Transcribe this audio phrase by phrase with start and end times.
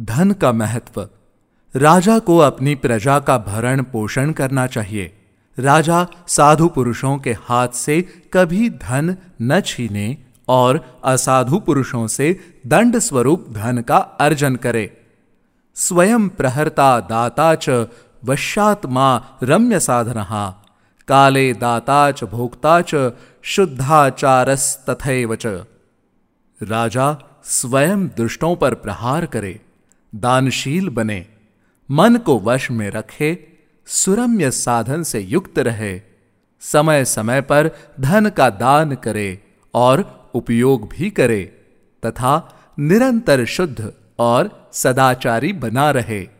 [0.00, 1.08] धन का महत्व।
[1.76, 5.14] राजा को अपनी प्रजा का भरण पोषण करना चाहिए।
[5.58, 12.98] राजा साधु पुरुषों के हाथ से कभी धन न छीने और असाधु पुरुषों से दंड
[12.98, 15.02] स्वरूप धन का अर्जन करे।
[15.74, 17.86] स्वयं प्रहरता दाता च
[18.24, 20.64] वश्यात्मा रम्य साधनहा
[21.08, 23.12] काले दाता च भोक्ता च
[23.42, 25.46] शुद्धाचारस्तथैव च।
[26.62, 29.60] राजा स्वयं दुष्टों पर प्रहार करे।
[30.20, 31.26] दानशील बने,
[31.90, 33.36] मन को वश में रखे,
[33.86, 36.00] सुरम्य साधन से युक्त रहे
[36.62, 39.42] समय समय पर धन का दान करे
[39.74, 41.42] और उपयोग भी करे,
[42.06, 42.32] तथा
[42.78, 46.37] निरंतर शुद्ध और सदाचारी बना रहे।